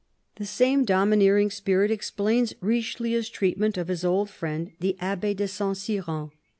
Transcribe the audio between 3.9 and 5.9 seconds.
old friend the Abbe de Saint